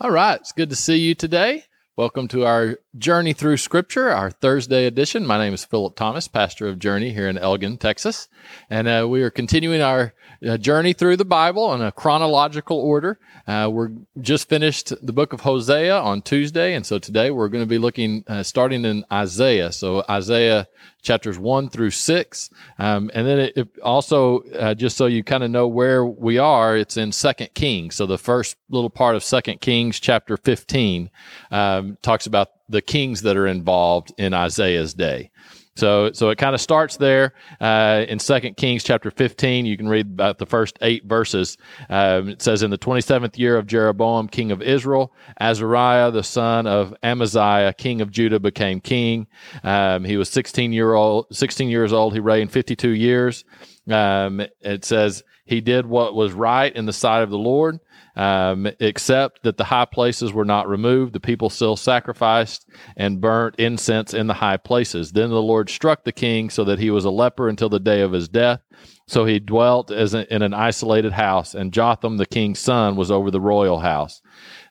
[0.00, 1.64] All right, it's good to see you today.
[1.96, 5.26] Welcome to our Journey Through Scripture, our Thursday edition.
[5.26, 8.28] My name is Philip Thomas, pastor of Journey here in Elgin, Texas.
[8.70, 10.14] And uh, we are continuing our
[10.48, 13.18] uh, journey through the Bible in a chronological order.
[13.48, 13.90] Uh, we're
[14.20, 16.74] just finished the book of Hosea on Tuesday.
[16.74, 19.72] And so today we're going to be looking, uh, starting in Isaiah.
[19.72, 20.68] So Isaiah
[21.08, 22.50] chapters one through six.
[22.78, 26.36] Um, and then it, it also, uh, just so you kind of know where we
[26.36, 27.96] are, it's in Second Kings.
[27.96, 31.10] So the first little part of Second Kings, chapter 15,
[31.50, 35.30] um, talks about the kings that are involved in Isaiah's day.
[35.78, 39.64] So, so it kind of starts there uh, in Second Kings chapter 15.
[39.64, 41.56] You can read about the first eight verses.
[41.88, 46.66] Um, it says, "In the 27th year of Jeroboam, king of Israel, Azariah the son
[46.66, 49.28] of Amaziah, king of Judah, became king.
[49.62, 51.26] Um, he was 16 year old.
[51.30, 52.12] 16 years old.
[52.12, 53.44] He reigned 52 years.
[53.88, 57.80] Um, it says he did what was right in the sight of the Lord."
[58.18, 61.12] um, except that the high places were not removed.
[61.12, 65.12] The people still sacrificed and burnt incense in the high places.
[65.12, 68.00] Then the Lord struck the king so that he was a leper until the day
[68.00, 68.60] of his death.
[69.06, 73.10] So he dwelt as a, in an isolated house, and Jotham, the king's son, was
[73.10, 74.20] over the royal house.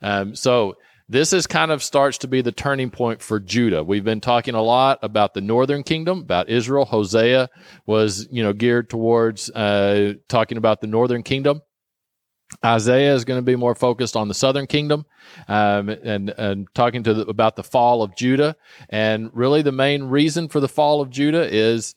[0.01, 0.75] Um, so
[1.09, 3.83] this is kind of starts to be the turning point for Judah.
[3.83, 6.85] We've been talking a lot about the northern kingdom, about Israel.
[6.85, 7.49] Hosea
[7.85, 11.61] was, you know, geared towards uh, talking about the northern kingdom.
[12.63, 15.05] Isaiah is going to be more focused on the southern kingdom
[15.47, 18.55] um, and, and talking to the, about the fall of Judah.
[18.89, 21.93] And really, the main reason for the fall of Judah is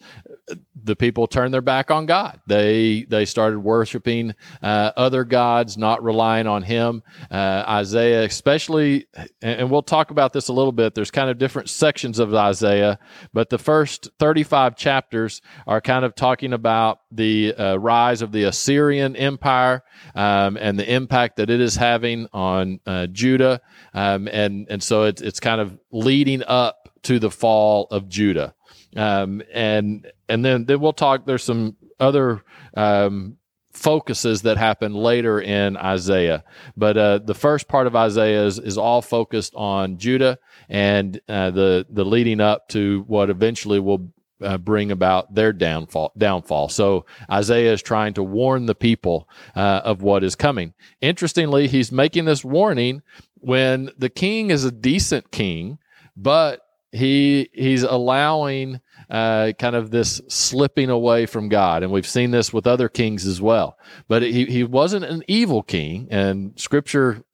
[0.83, 2.41] the people turned their back on God.
[2.47, 7.03] They they started worshiping uh, other gods, not relying on Him.
[7.31, 9.07] Uh, Isaiah, especially,
[9.43, 10.95] and we'll talk about this a little bit.
[10.95, 12.99] There's kind of different sections of Isaiah,
[13.33, 18.45] but the first 35 chapters are kind of talking about the uh, rise of the
[18.45, 19.83] Assyrian Empire
[20.15, 23.61] um, and the impact that it is having on uh, Judah,
[23.95, 28.55] um, and and so it's it's kind of leading up to the fall of Judah.
[28.97, 31.27] Um, and and then then we'll talk.
[31.27, 32.43] There's some other
[32.77, 33.37] um,
[33.73, 36.45] focuses that happen later in Isaiah,
[36.77, 40.39] but uh, the first part of Isaiah is, is all focused on Judah
[40.69, 46.13] and uh, the the leading up to what eventually will uh, bring about their downfall.
[46.17, 46.69] Downfall.
[46.69, 50.75] So Isaiah is trying to warn the people uh, of what is coming.
[51.01, 53.03] Interestingly, he's making this warning
[53.37, 55.79] when the king is a decent king,
[56.17, 56.61] but
[56.93, 62.53] he he's allowing uh, kind of this slipping away from God, and we've seen this
[62.53, 63.79] with other kings as well.
[64.09, 67.25] But he he wasn't an evil king, and Scripture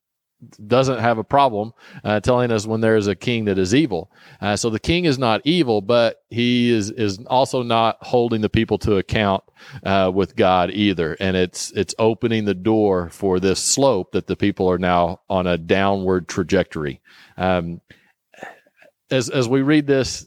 [0.67, 1.73] doesn't have a problem
[2.05, 4.11] uh, telling us when there is a king that is evil.
[4.41, 8.51] Uh, so the king is not evil, but he is is also not holding the
[8.51, 9.43] people to account
[9.83, 14.37] uh, with God either, and it's it's opening the door for this slope that the
[14.37, 17.01] people are now on a downward trajectory.
[17.37, 17.81] Um,
[19.11, 20.27] as as we read this,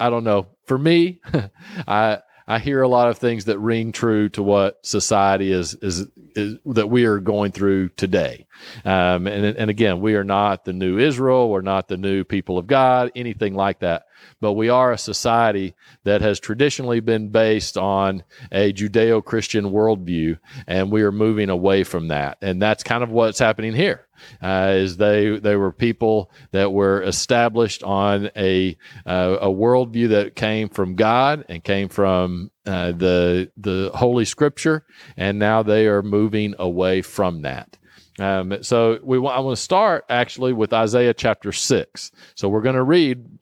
[0.00, 0.46] I don't know.
[0.66, 1.20] For me,
[1.86, 6.06] I I hear a lot of things that ring true to what society is is,
[6.36, 8.46] is that we are going through today.
[8.84, 11.48] Um, and and again, we are not the new Israel.
[11.48, 13.12] We're not the new people of God.
[13.16, 14.06] Anything like that
[14.40, 20.38] but we are a society that has traditionally been based on a Judeo Christian worldview,
[20.66, 22.38] and we are moving away from that.
[22.42, 24.06] And that's kind of what's happening here.
[24.42, 28.76] Uh, is they they were people that were established on a
[29.06, 34.86] uh, a worldview that came from God and came from uh, the the Holy Scripture,
[35.16, 37.76] and now they are moving away from that.
[38.20, 42.12] Um, so we I want to start actually with Isaiah chapter six.
[42.36, 43.33] So we're going to read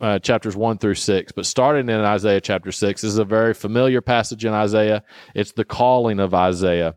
[0.00, 3.54] uh, chapters one through six, but starting in Isaiah chapter six this is a very
[3.54, 5.02] familiar passage in Isaiah.
[5.34, 6.96] It's the calling of Isaiah.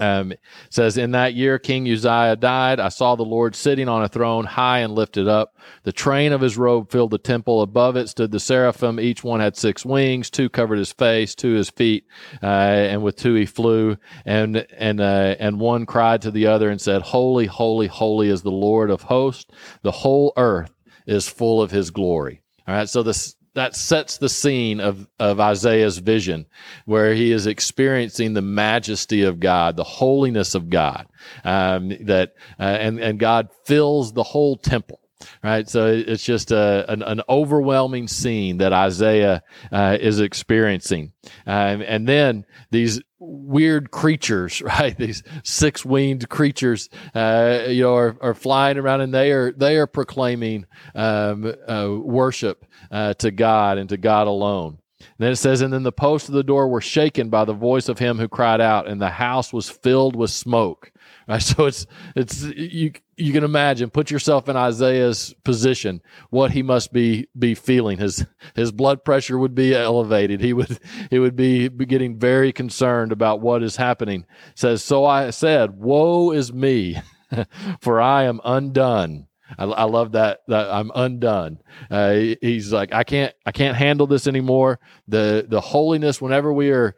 [0.00, 0.32] Um,
[0.70, 2.80] says, In that year King Uzziah died.
[2.80, 5.56] I saw the Lord sitting on a throne high and lifted up.
[5.84, 7.62] The train of his robe filled the temple.
[7.62, 8.98] Above it stood the seraphim.
[8.98, 10.30] Each one had six wings.
[10.30, 12.06] Two covered his face, two his feet,
[12.42, 13.96] uh, and with two he flew.
[14.24, 18.42] And, and, uh, and one cried to the other and said, Holy, holy, holy is
[18.42, 19.46] the Lord of hosts.
[19.82, 20.73] The whole earth
[21.06, 22.42] is full of his glory.
[22.66, 22.88] All right.
[22.88, 26.46] So this, that sets the scene of, of Isaiah's vision,
[26.86, 31.06] where he is experiencing the majesty of God, the holiness of God,
[31.44, 35.00] um, that uh, and and God fills the whole temple.
[35.44, 41.12] Right, so it's just a, an, an overwhelming scene that Isaiah uh, is experiencing,
[41.46, 44.96] um, and then these weird creatures, right?
[44.96, 49.76] These six winged creatures, uh, you know, are, are flying around and they are, they
[49.76, 50.64] are proclaiming,
[50.94, 54.78] um, uh, worship, uh, to God and to God alone.
[55.00, 57.52] And then it says, and then the posts of the door were shaken by the
[57.52, 60.90] voice of him who cried out, and the house was filled with smoke.
[61.28, 61.86] Right, so it's
[62.16, 67.54] it's you you can imagine, put yourself in Isaiah's position, what he must be be
[67.54, 67.98] feeling.
[67.98, 70.40] His his blood pressure would be elevated.
[70.40, 70.78] He would
[71.10, 74.26] he would be, getting very concerned about what is happening.
[74.50, 77.00] It says, so I said, Woe is me,
[77.80, 79.26] for I am undone.
[79.58, 81.58] I, I love that, that I'm undone.
[81.90, 84.80] Uh, he's like, I can't I can't handle this anymore.
[85.08, 86.96] The the holiness, whenever we are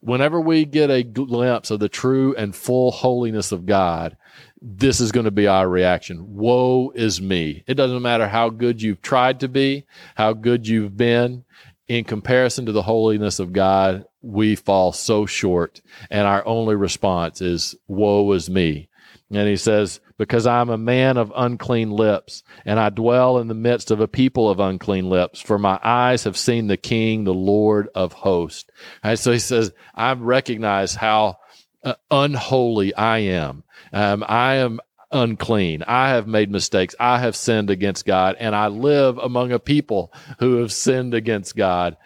[0.00, 4.16] whenever we get a glimpse of the true and full holiness of God,
[4.60, 6.34] this is going to be our reaction.
[6.34, 7.62] Woe is me.
[7.66, 11.44] It doesn't matter how good you've tried to be, how good you've been.
[11.88, 15.80] In comparison to the holiness of God, we fall so short,
[16.10, 18.88] and our only response is, Woe is me.
[19.30, 23.54] And he says, Because I'm a man of unclean lips, and I dwell in the
[23.54, 27.34] midst of a people of unclean lips, for my eyes have seen the King, the
[27.34, 28.68] Lord of hosts.
[29.04, 31.38] Right, so he says, I recognize how
[31.86, 33.62] uh, unholy I am.
[33.92, 34.80] Um, I am
[35.12, 35.84] unclean.
[35.84, 36.94] I have made mistakes.
[36.98, 41.56] I have sinned against God, and I live among a people who have sinned against
[41.56, 41.96] God.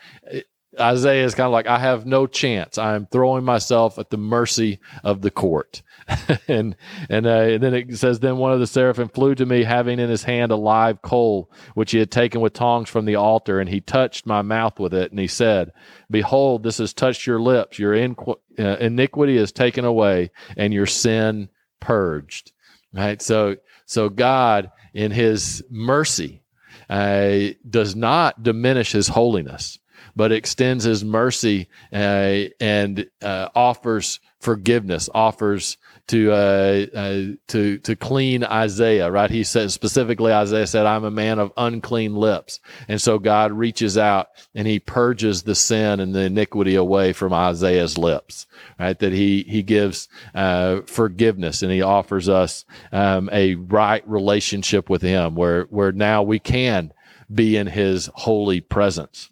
[0.78, 2.78] Isaiah is kind of like, I have no chance.
[2.78, 5.82] I am throwing myself at the mercy of the court.
[6.48, 6.76] and
[7.08, 9.98] and, uh, and then it says, then one of the seraphim flew to me, having
[9.98, 13.58] in his hand a live coal, which he had taken with tongs from the altar,
[13.58, 15.72] and he touched my mouth with it, and he said,
[16.10, 17.78] Behold, this has touched your lips.
[17.78, 21.48] Your inqu- uh, iniquity is taken away, and your sin
[21.80, 22.52] purged.
[22.92, 23.20] Right.
[23.22, 23.56] So
[23.86, 26.42] so God, in His mercy,
[26.88, 29.78] uh, does not diminish His holiness
[30.16, 35.76] but extends his mercy uh, and uh, offers forgiveness, offers
[36.08, 39.10] to uh, uh, to to clean Isaiah.
[39.10, 39.30] Right?
[39.30, 42.58] He said specifically, Isaiah said, "I'm a man of unclean lips,"
[42.88, 47.32] and so God reaches out and He purges the sin and the iniquity away from
[47.32, 48.46] Isaiah's lips.
[48.78, 48.98] Right?
[48.98, 55.02] That He He gives uh, forgiveness and He offers us um, a right relationship with
[55.02, 56.92] Him, where where now we can
[57.32, 59.30] be in His holy presence.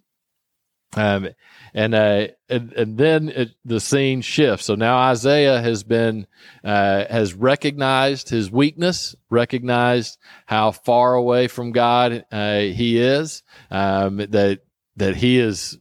[0.98, 1.28] Um,
[1.74, 4.66] and, uh, and, and then it, the scene shifts.
[4.66, 6.26] So now Isaiah has been,
[6.64, 14.16] uh, has recognized his weakness, recognized how far away from God, uh, he is, um,
[14.16, 14.60] that,
[14.96, 15.78] that he is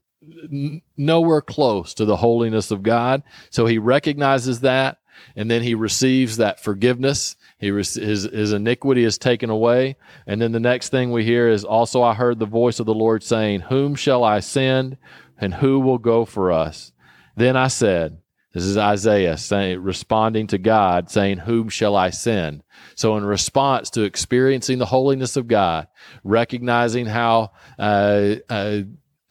[0.98, 3.24] nowhere close to the holiness of God.
[3.50, 4.98] So he recognizes that
[5.36, 7.36] and then he receives that forgiveness.
[7.60, 11.64] He his his iniquity is taken away, and then the next thing we hear is
[11.64, 14.98] also I heard the voice of the Lord saying, "Whom shall I send,
[15.38, 16.92] and who will go for us?"
[17.36, 18.18] Then I said,
[18.54, 22.64] "This is Isaiah saying, responding to God, saying, Whom shall I send?"
[22.96, 25.88] So, in response to experiencing the holiness of God,
[26.24, 28.82] recognizing how uh, uh,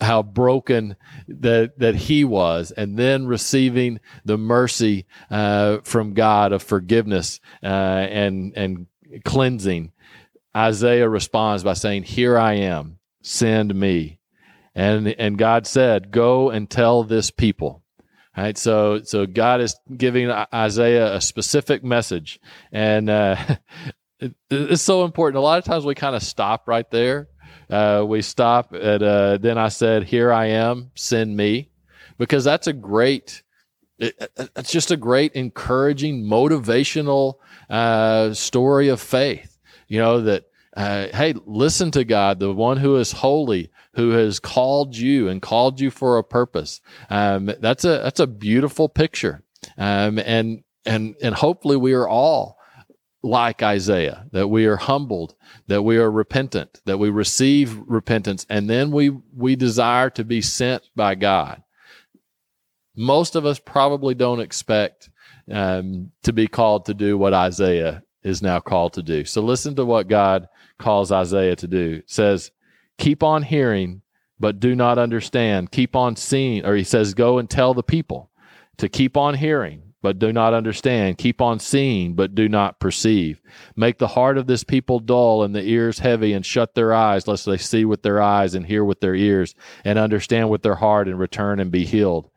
[0.01, 0.97] how broken
[1.29, 7.67] that that he was, and then receiving the mercy uh, from God of forgiveness uh,
[7.67, 8.87] and and
[9.25, 9.93] cleansing.
[10.57, 14.21] Isaiah responds by saying, "Here I am, send me."
[14.75, 17.83] And and God said, "Go and tell this people."
[18.37, 22.39] Right, so so God is giving Isaiah a specific message,
[22.71, 23.37] and uh,
[24.21, 25.39] it, it's so important.
[25.39, 27.29] A lot of times we kind of stop right there
[27.71, 31.71] uh, we stop at uh, then I said, "Here I am, send me,"
[32.19, 33.43] because that's a great.
[33.99, 34.15] It,
[34.55, 37.37] it's just a great, encouraging, motivational
[37.71, 39.59] uh, story of faith.
[39.89, 40.45] You know that
[40.77, 45.41] uh, hey, listen to God, the one who is holy, who has called you and
[45.41, 46.83] called you for a purpose.
[47.09, 49.43] Um, that's a that's a beautiful picture,
[49.79, 52.59] um, and and and hopefully we are all
[53.27, 55.35] like Isaiah, that we are humbled,
[55.67, 60.41] that we are repentant, that we receive repentance, and then we, we desire to be
[60.41, 61.63] sent by God.
[62.97, 65.11] Most of us probably don't expect
[65.51, 69.25] um, to be called to do what Isaiah is now called to do.
[69.25, 71.97] So listen to what God calls Isaiah to do.
[71.99, 72.51] It says,
[72.99, 74.03] keep on hearing,
[74.41, 75.71] but do not understand.
[75.71, 78.31] Keep on seeing, or he says, go and tell the people
[78.79, 81.19] to keep on hearing but do not understand.
[81.19, 83.41] Keep on seeing, but do not perceive.
[83.75, 87.27] Make the heart of this people dull and the ears heavy, and shut their eyes,
[87.27, 90.77] lest they see with their eyes and hear with their ears, and understand with their
[90.77, 92.31] heart and return and be healed.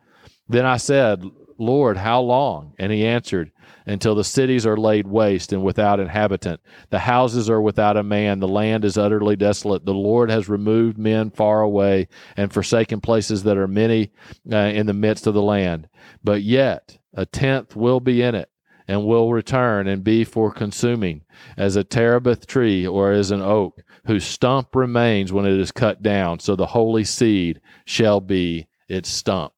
[0.48, 1.24] Then I said,
[1.60, 2.74] Lord, how long?
[2.80, 3.52] And he answered,
[3.86, 6.62] Until the cities are laid waste and without inhabitant.
[6.90, 8.40] The houses are without a man.
[8.40, 9.86] The land is utterly desolate.
[9.86, 14.12] The Lord has removed men far away and forsaken places that are many
[14.52, 15.90] uh, in the midst of the land.
[16.24, 18.50] But yet, a tenth will be in it
[18.88, 21.22] and will return and be for consuming,
[21.56, 26.02] as a terebinth tree or as an oak, whose stump remains when it is cut
[26.02, 26.40] down.
[26.40, 29.54] So the holy seed shall be its stump.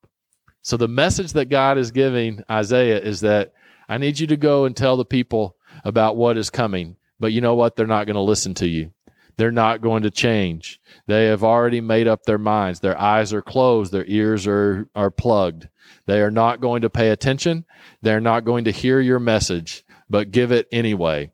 [0.61, 3.53] So the message that God is giving Isaiah is that
[3.89, 6.97] I need you to go and tell the people about what is coming.
[7.19, 7.75] But you know what?
[7.75, 8.91] They're not going to listen to you.
[9.37, 10.79] They're not going to change.
[11.07, 12.79] They have already made up their minds.
[12.79, 13.91] Their eyes are closed.
[13.91, 15.67] Their ears are, are plugged.
[16.05, 17.65] They are not going to pay attention.
[18.01, 21.31] They're not going to hear your message, but give it anyway.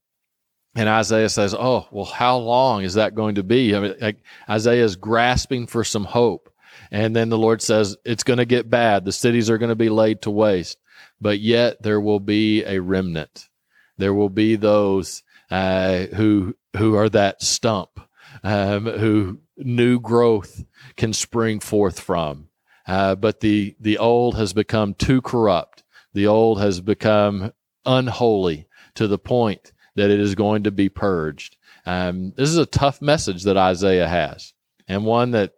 [0.75, 3.75] And Isaiah says, Oh, well, how long is that going to be?
[3.75, 4.17] I mean, like,
[4.50, 6.50] Isaiah is grasping for some hope.
[6.91, 9.06] And then the Lord says, It's going to get bad.
[9.06, 10.77] The cities are going to be laid to waste,
[11.20, 13.50] but yet there will be a remnant.
[13.98, 18.00] There will be those uh, who who are that stump,
[18.44, 20.63] um, who new growth
[20.96, 22.50] can spring forth from.
[22.86, 25.84] Uh, but the the old has become too corrupt.
[26.13, 27.51] The old has become
[27.86, 31.58] unholy to the point that it is going to be purged.
[31.86, 34.53] Um, this is a tough message that Isaiah has,
[34.88, 35.53] and one that,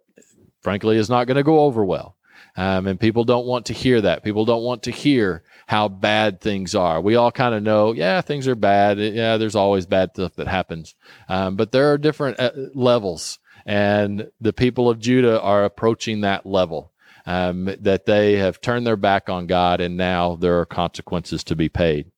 [0.60, 2.16] frankly, is not going to go over well.
[2.56, 4.24] Um, and people don't want to hear that.
[4.24, 7.00] People don't want to hear how bad things are.
[7.00, 8.98] We all kind of know, yeah, things are bad.
[8.98, 10.94] Yeah, there's always bad stuff that happens.
[11.28, 16.44] Um, but there are different uh, levels, and the people of Judah are approaching that
[16.44, 16.92] level.
[17.26, 21.54] Um, that they have turned their back on God, and now there are consequences to
[21.54, 22.10] be paid.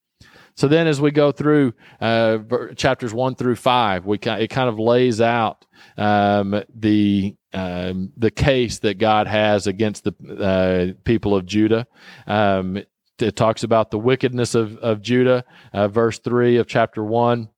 [0.54, 2.38] So then, as we go through uh,
[2.76, 8.78] chapters one through five, we it kind of lays out um, the um, the case
[8.80, 11.86] that God has against the uh, people of Judah.
[12.26, 12.82] Um,
[13.18, 17.48] it talks about the wickedness of, of Judah, uh, verse 3 of chapter 1.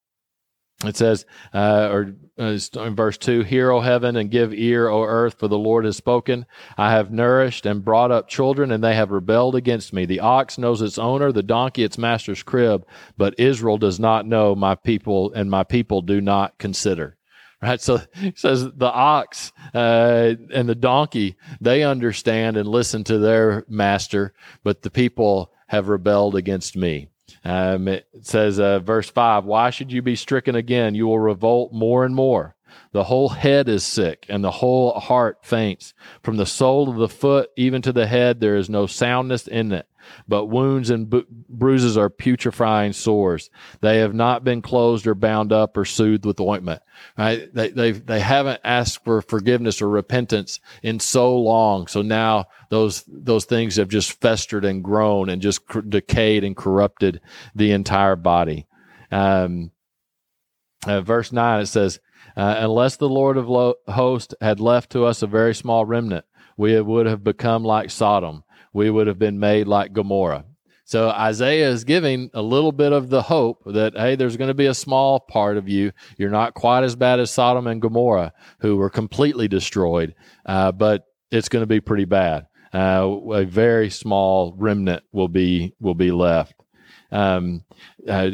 [0.84, 1.24] It says,
[1.54, 5.48] uh, or uh, in verse 2 Hear, O heaven, and give ear, O earth, for
[5.48, 6.46] the Lord has spoken.
[6.76, 10.04] I have nourished and brought up children, and they have rebelled against me.
[10.04, 12.86] The ox knows its owner, the donkey its master's crib,
[13.16, 17.16] but Israel does not know my people, and my people do not consider
[17.62, 17.80] right?
[17.80, 18.00] So
[18.34, 24.82] says the ox uh, and the donkey, they understand and listen to their master, but
[24.82, 27.08] the people have rebelled against me.
[27.44, 30.94] Um, it says, uh, verse 5 Why should you be stricken again?
[30.94, 32.54] You will revolt more and more.
[32.92, 35.94] The whole head is sick, and the whole heart faints.
[36.22, 39.72] From the sole of the foot even to the head, there is no soundness in
[39.72, 39.86] it
[40.28, 43.50] but wounds and bu- bruises are putrefying sores.
[43.80, 46.82] They have not been closed or bound up or soothed with ointment.
[47.16, 47.52] Right?
[47.52, 51.86] They they they haven't asked for forgiveness or repentance in so long.
[51.86, 56.56] So now those those things have just festered and grown and just cr- decayed and
[56.56, 57.20] corrupted
[57.54, 58.66] the entire body.
[59.10, 59.70] Um,
[60.86, 62.00] uh, verse nine it says.
[62.36, 66.24] Uh, unless the Lord of lo- hosts had left to us a very small remnant,
[66.56, 70.44] we would have become like Sodom we would have been made like Gomorrah.
[70.84, 74.54] So Isaiah is giving a little bit of the hope that, hey, there's going to
[74.54, 75.92] be a small part of you.
[76.18, 80.14] You're not quite as bad as Sodom and Gomorrah, who were completely destroyed,
[80.44, 82.48] uh, but it's going to be pretty bad.
[82.74, 86.63] Uh, a very small remnant will be will be left.
[87.10, 87.64] Um,
[88.08, 88.30] uh,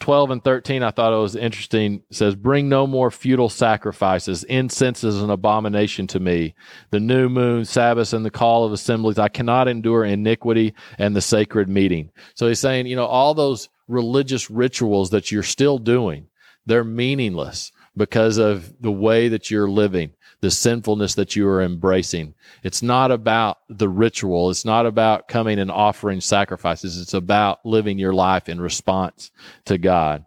[0.00, 2.02] 12 and 13, I thought it was interesting.
[2.10, 4.42] It says, Bring no more futile sacrifices.
[4.44, 6.54] Incense is an abomination to me.
[6.90, 9.18] The new moon, Sabbaths, and the call of assemblies.
[9.18, 12.10] I cannot endure iniquity and the sacred meeting.
[12.34, 16.26] So he's saying, you know, all those religious rituals that you're still doing,
[16.66, 22.34] they're meaningless because of the way that you're living the sinfulness that you are embracing.
[22.64, 24.50] It's not about the ritual.
[24.50, 27.00] It's not about coming and offering sacrifices.
[27.00, 29.30] It's about living your life in response
[29.66, 30.26] to God.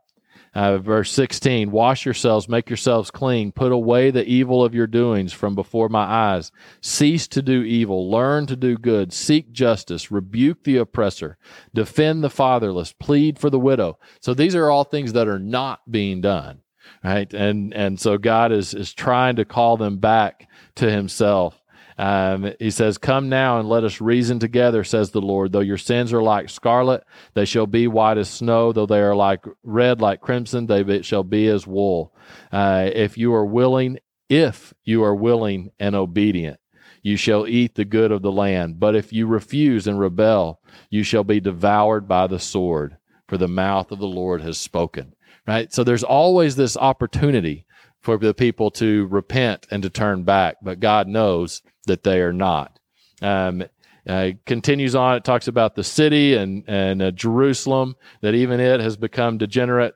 [0.54, 5.34] Uh, verse 16, wash yourselves, make yourselves clean, put away the evil of your doings
[5.34, 6.50] from before my eyes.
[6.80, 11.38] Cease to do evil, learn to do good, seek justice, rebuke the oppressor,
[11.74, 14.00] defend the fatherless, plead for the widow.
[14.22, 16.62] So these are all things that are not being done
[17.06, 17.32] right?
[17.34, 21.62] And and so God is is trying to call them back to Himself.
[21.98, 25.52] Um, he says, "Come now and let us reason together," says the Lord.
[25.52, 27.04] Though your sins are like scarlet,
[27.36, 28.72] they shall be white as snow.
[28.72, 32.14] Though they are like red, like crimson, they shall be as wool.
[32.52, 36.60] Uh, if you are willing, if you are willing and obedient,
[37.04, 38.80] you shall eat the good of the land.
[38.80, 40.60] But if you refuse and rebel,
[40.90, 42.98] you shall be devoured by the sword.
[43.28, 45.15] For the mouth of the Lord has spoken
[45.48, 45.74] right?
[45.74, 47.66] So there's always this opportunity
[48.02, 52.34] for the people to repent and to turn back, but God knows that they are
[52.34, 52.80] not.
[53.22, 53.64] Um,
[54.08, 55.16] uh, continues on.
[55.16, 59.96] It talks about the city and and uh, Jerusalem that even it has become degenerate.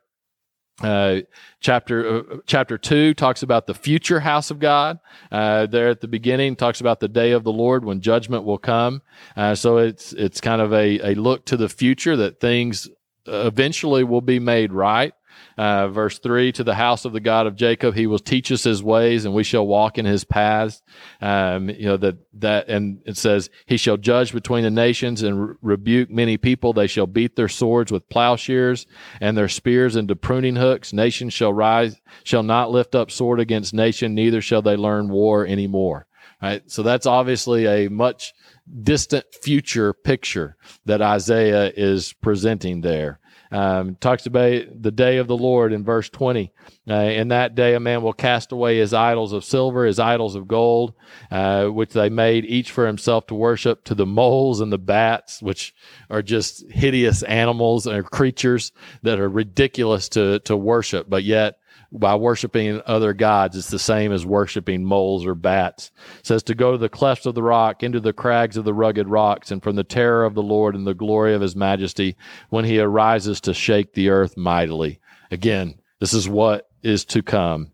[0.81, 1.19] Uh,
[1.59, 4.99] chapter uh, chapter two talks about the future house of God.
[5.31, 8.57] Uh, there at the beginning talks about the day of the Lord when judgment will
[8.57, 9.03] come.
[9.37, 12.89] Uh, so it's it's kind of a a look to the future that things
[13.27, 15.13] eventually will be made right.
[15.57, 18.63] Uh, verse three, to the house of the God of Jacob, he will teach us
[18.63, 20.81] his ways and we shall walk in his paths.
[21.21, 25.49] Um, you know, that, that, and it says, he shall judge between the nations and
[25.49, 26.73] re- rebuke many people.
[26.73, 28.87] They shall beat their swords with plowshares
[29.19, 30.93] and their spears into pruning hooks.
[30.93, 35.45] Nation shall rise, shall not lift up sword against nation, neither shall they learn war
[35.45, 36.05] anymore.
[36.41, 36.63] Right.
[36.71, 38.33] So that's obviously a much
[38.81, 40.55] distant future picture
[40.85, 43.18] that Isaiah is presenting there.
[43.51, 46.51] Um, talks about the day of the Lord in verse 20.
[46.87, 50.35] Uh, in that day, a man will cast away his idols of silver, his idols
[50.35, 50.93] of gold,
[51.31, 55.41] uh, which they made each for himself to worship, to the moles and the bats,
[55.41, 55.73] which
[56.09, 58.71] are just hideous animals or creatures
[59.03, 61.58] that are ridiculous to, to worship, but yet
[61.91, 63.57] by worshiping other gods.
[63.57, 65.91] It's the same as worshiping moles or bats.
[66.19, 68.73] It says to go to the clefts of the rock, into the crags of the
[68.73, 72.15] rugged rocks, and from the terror of the Lord and the glory of his majesty,
[72.49, 74.99] when he arises to shake the earth mightily.
[75.31, 77.71] Again, this is what is to come.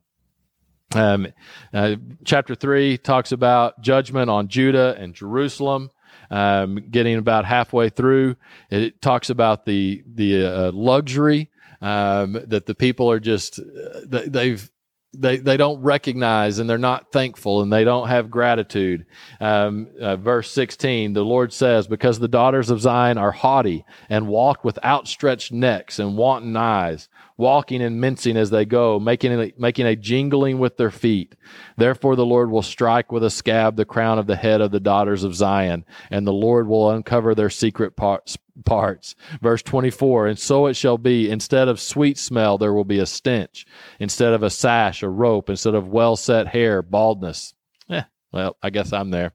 [0.94, 1.28] Um,
[1.74, 5.92] uh, chapter three talks about judgment on Judah and Jerusalem.
[6.32, 8.38] Um, getting about halfway through,
[8.72, 11.52] it talks about the the uh, luxury
[11.86, 13.60] um, that the people are just
[14.06, 14.72] they, they've
[15.14, 19.06] they they don't recognize and they're not thankful and they don't have gratitude.
[19.40, 24.28] Um, uh, verse sixteen, the Lord says, "Because the daughters of Zion are haughty and
[24.28, 29.52] walk with outstretched necks and wanton eyes." Walking and mincing as they go, making a,
[29.58, 31.36] making a jingling with their feet.
[31.78, 34.80] Therefore, the Lord will strike with a scab the crown of the head of the
[34.80, 39.16] daughters of Zion, and the Lord will uncover their secret parts, parts.
[39.42, 43.06] Verse 24, and so it shall be, instead of sweet smell, there will be a
[43.06, 43.66] stench.
[44.00, 45.50] Instead of a sash, a rope.
[45.50, 47.54] Instead of well set hair, baldness.
[47.90, 49.34] Eh, well, I guess I'm there.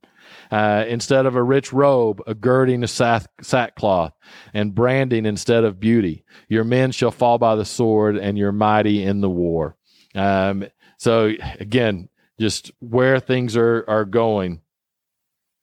[0.50, 4.12] Uh, instead of a rich robe, a girding of sack, sackcloth,
[4.52, 6.24] and branding instead of beauty.
[6.48, 9.76] Your men shall fall by the sword, and your mighty in the war.
[10.14, 10.66] Um,
[10.98, 12.08] so again,
[12.38, 14.60] just where things are are going.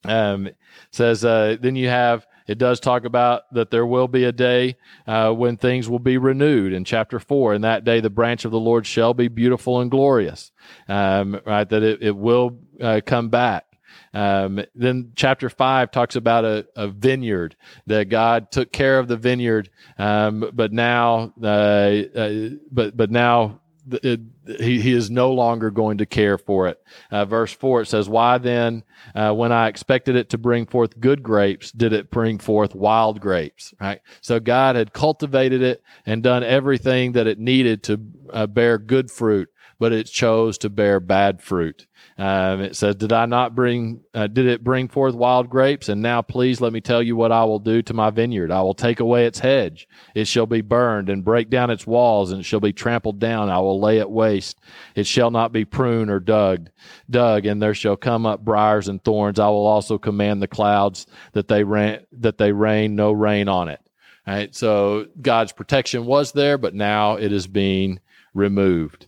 [0.06, 0.50] Um,
[0.92, 4.78] says uh, then you have it does talk about that there will be a day
[5.06, 7.54] uh, when things will be renewed in chapter four.
[7.54, 10.52] In that day, the branch of the Lord shall be beautiful and glorious.
[10.88, 13.66] Um, right, that it, it will uh, come back.
[14.14, 17.56] Um, then chapter five talks about a, a, vineyard
[17.88, 23.60] that God took care of the vineyard, um, but now, uh, uh, but but now
[23.92, 24.20] it,
[24.60, 26.82] he, he is no longer going to care for it.
[27.12, 28.84] Uh, verse 4, it says, Why then,
[29.16, 33.20] uh, when I expected it to bring forth good grapes, did it bring forth wild
[33.20, 33.74] grapes?
[33.80, 34.02] Right?
[34.22, 39.10] So God had cultivated it and done everything that it needed to uh, bear good
[39.12, 41.88] fruit, but it chose to bear bad fruit.
[42.20, 44.02] Um, it says, "Did I not bring?
[44.12, 45.88] Uh, did it bring forth wild grapes?
[45.88, 48.52] And now, please let me tell you what I will do to my vineyard.
[48.52, 52.32] I will take away its hedge; it shall be burned, and break down its walls,
[52.32, 53.50] and it shall be trampled down.
[53.50, 54.60] I will lay it waste;
[54.96, 56.70] it shall not be pruned or dug,
[57.08, 59.40] dug, and there shall come up briars and thorns.
[59.40, 63.70] I will also command the clouds that they rain, that they rain no rain on
[63.70, 63.80] it."
[64.26, 64.54] Right.
[64.54, 68.00] So God's protection was there, but now it is being
[68.34, 69.08] removed.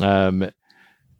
[0.00, 0.50] Um,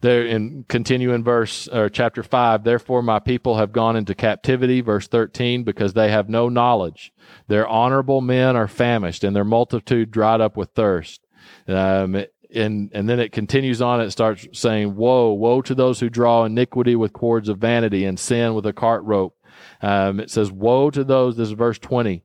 [0.01, 4.81] there in continue in verse or chapter 5 therefore my people have gone into captivity
[4.81, 7.13] verse 13 because they have no knowledge.
[7.49, 11.27] Their honorable men are famished and their multitude dried up with thirst.
[11.67, 14.01] Um, and and then it continues on.
[14.01, 18.19] It starts saying woe woe to those who draw iniquity with cords of vanity and
[18.19, 19.37] sin with a cart rope.
[19.83, 22.23] Um, it says woe to those this is verse 20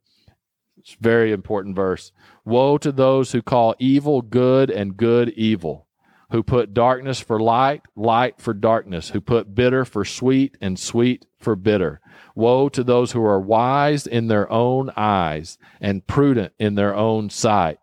[0.83, 2.11] it's very important verse.
[2.43, 5.82] Woe to those who call evil good and good evil
[6.33, 11.27] who put darkness for light, light for darkness, who put bitter for sweet, and sweet
[11.37, 12.01] for bitter.
[12.33, 17.29] Woe to those who are wise in their own eyes and prudent in their own
[17.29, 17.77] sight.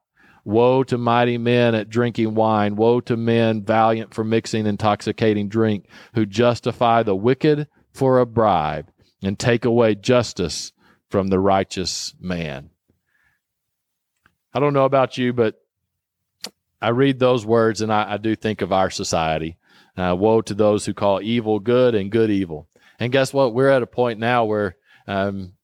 [0.45, 2.75] Woe to mighty men at drinking wine.
[2.75, 8.91] Woe to men valiant for mixing intoxicating drink, who justify the wicked for a bribe
[9.23, 10.73] and take away justice
[11.09, 12.71] from the righteous man.
[14.53, 15.55] I don't know about you, but
[16.81, 19.57] I read those words and I, I do think of our society.
[19.97, 22.69] Uh, woe to those who call evil good and good evil.
[22.99, 23.55] And guess what?
[23.55, 25.55] We're at a point now where um,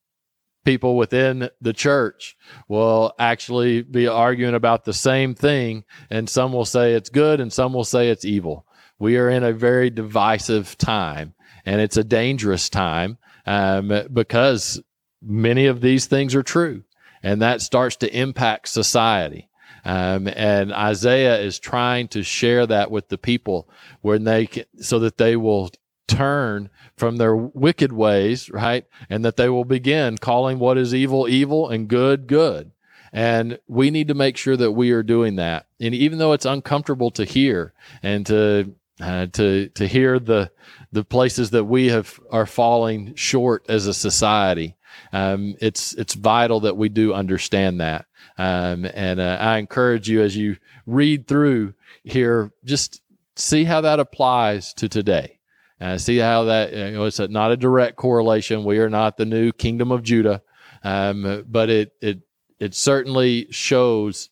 [0.67, 2.35] people within the church
[2.67, 7.53] will actually be arguing about the same thing, and some will say it's good and
[7.53, 8.65] some will say it's evil.
[8.99, 14.81] We are in a very divisive time, and it's a dangerous time um, because
[15.21, 16.83] many of these things are true,
[17.23, 19.49] and that starts to impact society.
[19.87, 23.69] Um, and Isaiah is trying to share that with the people
[24.01, 25.71] when they can, so that they will
[26.09, 28.85] turn from their wicked ways, right?
[29.09, 32.71] And that they will begin calling what is evil evil and good good.
[33.13, 35.67] And we need to make sure that we are doing that.
[35.79, 37.73] And even though it's uncomfortable to hear
[38.03, 40.51] and to uh, to to hear the
[40.91, 44.75] the places that we have are falling short as a society,
[45.13, 48.05] um, it's it's vital that we do understand that.
[48.37, 53.01] Um, and uh, I encourage you as you read through here, just
[53.35, 55.39] see how that applies to today.
[55.79, 58.63] Uh, see how that you know, it's a, not a direct correlation.
[58.63, 60.41] We are not the new kingdom of Judah,
[60.83, 62.21] um, but it it
[62.59, 64.29] it certainly shows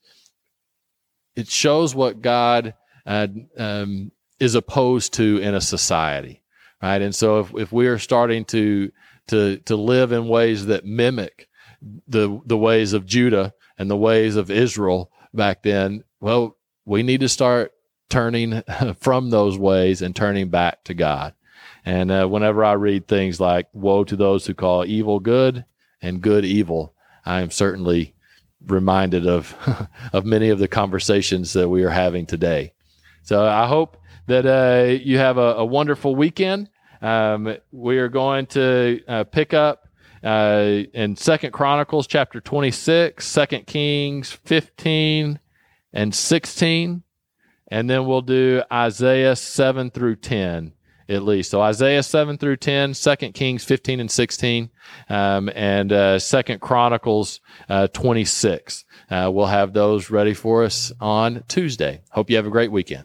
[1.35, 2.73] it shows what God
[3.05, 6.41] uh, um, is opposed to in a society,
[6.81, 7.01] right?
[7.01, 8.91] And so if if we are starting to
[9.27, 11.47] to to live in ways that mimic
[12.07, 17.19] the the ways of Judah and the ways of Israel back then, well, we need
[17.21, 17.73] to start
[18.09, 18.63] turning
[18.99, 21.33] from those ways and turning back to God.
[21.83, 25.65] And uh, whenever I read things like "Woe to those who call evil good
[26.01, 26.93] and good evil,"
[27.25, 28.15] I am certainly
[28.65, 29.55] reminded of
[30.13, 32.73] of many of the conversations that we are having today.
[33.23, 36.69] So I hope that uh, you have a, a wonderful weekend.
[37.05, 39.87] Um, we are going to uh, pick up
[40.23, 45.39] uh, in Second Chronicles chapter 26, Second Kings 15
[45.93, 47.03] and 16,
[47.67, 50.73] and then we'll do Isaiah 7 through 10
[51.07, 51.51] at least.
[51.51, 54.71] So Isaiah 7 through 10, 2 Kings 15 and 16,
[55.07, 57.39] um, and uh, 2 Chronicles
[57.69, 58.83] uh, 26.
[59.11, 62.01] Uh, we'll have those ready for us on Tuesday.
[62.09, 63.03] Hope you have a great weekend.